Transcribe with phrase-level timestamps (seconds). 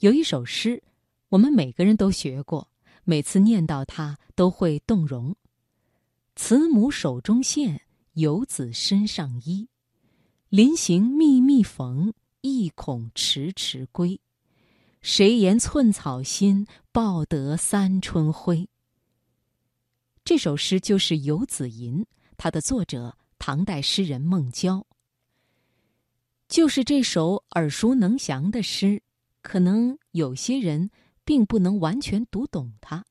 [0.00, 0.82] 有一首诗，
[1.30, 2.70] 我们每个人都学过，
[3.04, 5.34] 每次念到它都会动容。
[6.34, 7.80] 慈母手中线，
[8.12, 9.68] 游子身上衣。
[10.50, 12.12] 临行密密缝，
[12.42, 14.20] 意恐迟迟归。
[15.00, 18.68] 谁言寸草心，报得三春晖。
[20.24, 22.02] 这首诗就是《游子吟》，
[22.36, 24.86] 它的作者唐代诗人孟郊。
[26.48, 29.02] 就是这首耳熟能详的诗。
[29.46, 30.90] 可能有些人
[31.24, 33.06] 并不能完全读懂它。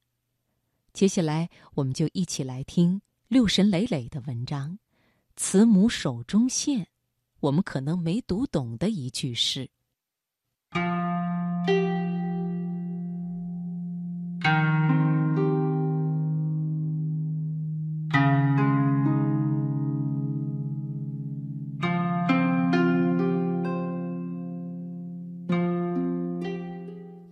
[0.91, 4.71] 接下来，我们就一起来听六神磊磊的文章
[5.37, 6.81] 《慈母手中线》，
[7.39, 9.69] 我们可能没读懂的一句诗。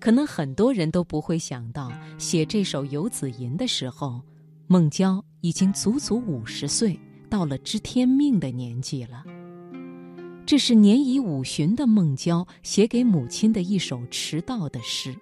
[0.03, 4.21] 可能很多人都不会想到，写这首《游子吟》的时候，
[4.68, 9.24] 孟郊已经足足五十岁，到了知天命的年纪了。
[10.46, 15.15] 这是年已五旬的孟郊写给母亲的一首迟到的诗。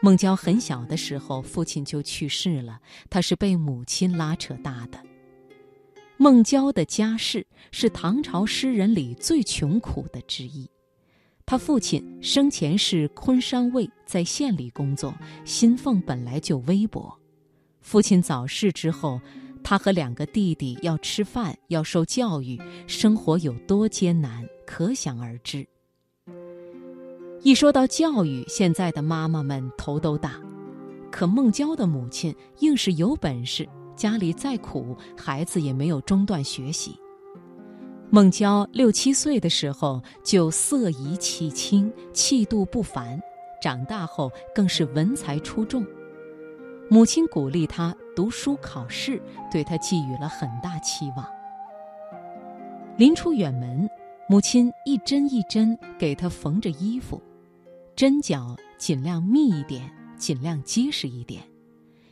[0.00, 2.78] 孟郊很小的时候，父亲就去世了，
[3.10, 5.00] 他是被母亲拉扯大的。
[6.18, 10.70] 孟郊的家世是唐朝诗人里最穷苦的之一。
[11.44, 17.12] 他父亲生前是昆山卫，在县里工作，薪俸本来就微薄。
[17.80, 19.20] 父亲早逝之后，
[19.62, 25.66] 他和两个弟弟要吃饭，要受教育，生活有多艰难，可想而知。
[27.42, 30.40] 一说到教育，现在的妈妈们头都大，
[31.10, 36.96] 可孟郊的母亲硬是有本事，家里再苦，孩子也没有中断学习。
[38.14, 43.18] 孟郊六七岁的时候就色怡气清，气度不凡，
[43.62, 45.82] 长大后更是文才出众。
[46.90, 49.18] 母亲鼓励他读书考试，
[49.50, 51.26] 对他寄予了很大期望。
[52.98, 53.88] 临出远门，
[54.28, 57.18] 母亲一针一针给他缝着衣服，
[57.96, 61.42] 针脚尽量密一点，尽量结实一点，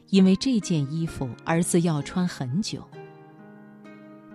[0.09, 2.83] 因为这件衣服儿子要穿很久。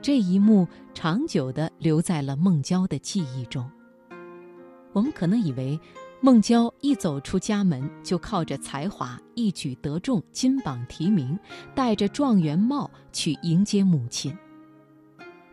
[0.06, 3.68] 这一幕长久地留在了孟郊的记忆中。
[4.94, 5.80] 我们可能以为，
[6.22, 11.36] 孟郊一走出家门就靠着才华一举得中金榜题名，
[11.74, 14.32] 戴着状元帽去迎接母亲。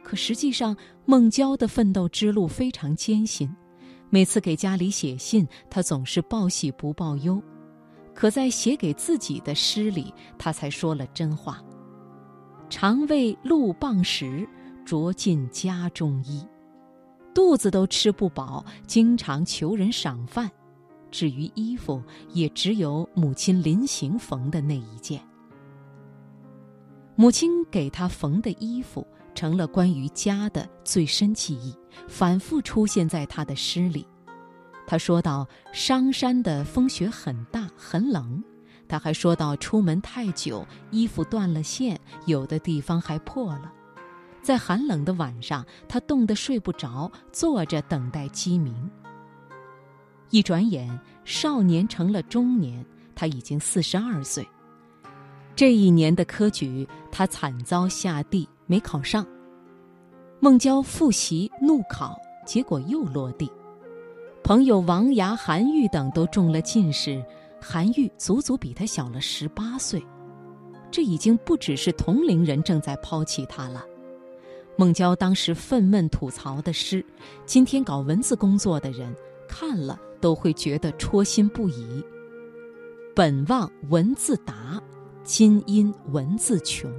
[0.02, 0.76] 可实际上，
[1.06, 3.50] 孟郊的奋斗之路非常艰辛。
[4.10, 7.42] 每次给家里写信，他总是报喜不报忧。
[8.14, 11.64] 可在写给自己的诗里，他才说了真话。
[12.72, 14.48] 常为路傍食，
[14.82, 16.42] 着尽家中衣，
[17.34, 20.50] 肚子都吃不饱，经常求人赏饭。
[21.10, 25.20] 至于衣服，也只有母亲临行缝的那一件。
[27.14, 31.76] 母亲给他缝的衣服，成了关于家的最深记忆，
[32.08, 34.06] 反复出现在他的诗里。
[34.86, 38.42] 他说道：“商山的风雪很大，很冷。”
[38.92, 43.72] 他还说到，出门太久，衣服断了线，有的地方还破了。
[44.42, 48.90] 在寒冷的晚上，他冻得睡不着，坐着等待鸡鸣。
[50.28, 54.46] 一转眼，少年成了中年，他已经四十二岁。
[55.56, 59.26] 这一年的科举，他惨遭下地，没考上。
[60.38, 62.14] 孟郊复习怒考，
[62.44, 63.50] 结果又落地。
[64.44, 67.24] 朋友王牙、韩愈等都中了进士。
[67.64, 70.04] 韩愈足足比他小了十八岁，
[70.90, 73.84] 这已经不只是同龄人正在抛弃他了。
[74.76, 77.04] 孟郊当时愤懑吐槽的诗，
[77.46, 79.14] 今天搞文字工作的人
[79.48, 82.04] 看了都会觉得戳心不已。
[83.14, 84.82] 本望文字达，
[85.22, 86.90] 今因文字穷。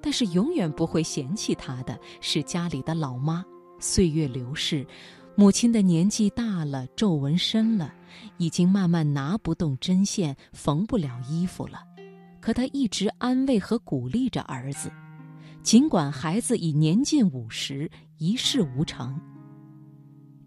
[0.00, 3.44] 但是永远不会嫌弃他的是家里的老妈。
[3.80, 4.86] 岁月流逝。
[5.36, 7.92] 母亲的年纪大了，皱纹深了，
[8.38, 11.80] 已经慢慢拿不动针线，缝不了衣服了。
[12.40, 14.92] 可她一直安慰和鼓励着儿子，
[15.62, 19.20] 尽管孩子已年近五十，一事无成。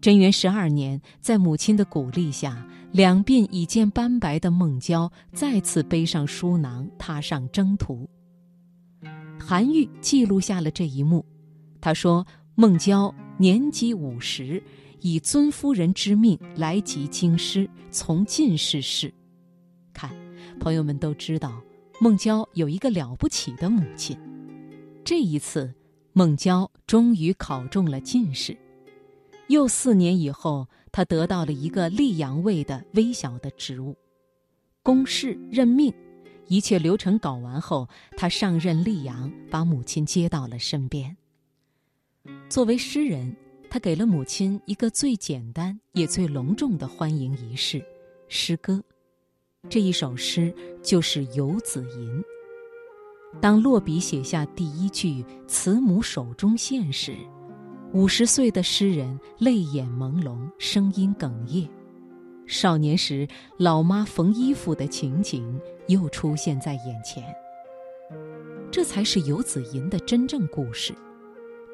[0.00, 8.08] 贞元十二年，在母亲的鼓励下，两鬓已见斑白的孟郊再次背上书囊，踏上征途。
[9.38, 11.22] 韩愈记录下了这一幕，
[11.78, 12.26] 他说
[12.56, 14.62] ：“孟郊。”年纪五十，
[15.00, 19.14] 以尊夫人之命来及京师，从进士试。
[19.94, 20.10] 看，
[20.60, 21.62] 朋友们都知道，
[22.00, 24.18] 孟郊有一个了不起的母亲。
[25.04, 25.72] 这一次，
[26.12, 28.54] 孟郊终于考中了进士。
[29.46, 30.98] 又四年以后，他。
[30.98, 33.96] 他得到了一个溧阳尉的微小的职务，
[34.82, 35.94] 公事任命，
[36.48, 41.16] 一切流程搞完后，他上任溧阳，把母亲接到了身边。
[42.48, 43.34] 作为诗人，
[43.70, 47.82] 他给了母亲一个最简单也最隆重的欢迎仪式——
[48.28, 48.82] 诗歌。
[49.68, 52.18] 这一首诗就是《游子吟》。
[53.40, 57.14] 当落笔写下第一句“慈母手中线”时，
[57.92, 61.68] 五十岁的诗人泪眼朦胧，声音哽咽。
[62.46, 63.28] 少年时
[63.58, 67.22] 老妈缝衣服的情景又出现在眼前。
[68.70, 70.94] 这才是《游子吟》的真正故事。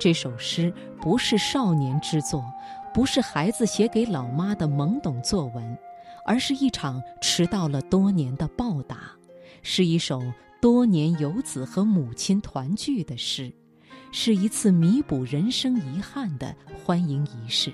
[0.05, 0.71] 这首诗
[1.01, 2.45] 不是少年之作，
[2.93, 5.79] 不是孩子写给老妈的懵懂作文，
[6.27, 9.13] 而是一场迟到了多年的报答，
[9.63, 10.23] 是一首
[10.61, 13.51] 多年游子和母亲团聚的诗，
[14.13, 16.55] 是一次弥补人生遗憾的
[16.85, 17.73] 欢迎仪式。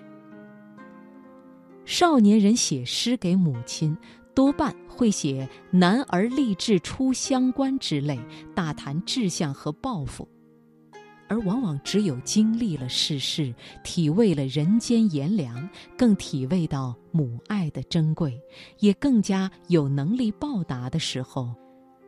[1.85, 3.99] 少年人写诗给母亲，
[4.37, 8.21] 多半会写“男儿立志出乡关”之类，
[8.55, 10.29] 大谈志向和抱负。
[11.31, 13.55] 而往往只有经历了世事，
[13.85, 18.37] 体味了人间炎凉，更体味到母爱的珍贵，
[18.81, 21.55] 也更加有能力报答的时候，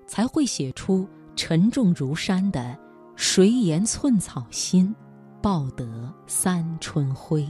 [0.08, 2.76] 才会写出沉重如山的
[3.14, 4.92] “谁言寸草心，
[5.40, 7.48] 报得三春晖”。